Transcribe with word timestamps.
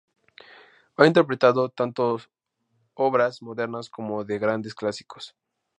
Ha 0.97 1.05
interpretado 1.05 1.69
tanto 1.69 2.17
obras 2.95 3.43
modernas 3.43 3.87
como 3.91 4.23
de 4.25 4.39
grandes 4.39 4.73
clásicos. 4.73 5.35